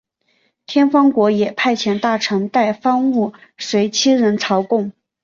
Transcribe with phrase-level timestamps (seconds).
[0.65, 4.93] 天方国也派遣大臣带方物随七人朝贡。